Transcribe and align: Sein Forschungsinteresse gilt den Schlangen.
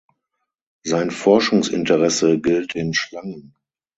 Sein 0.83 1.11
Forschungsinteresse 1.11 2.39
gilt 2.39 2.73
den 2.73 2.95
Schlangen. 2.95 3.53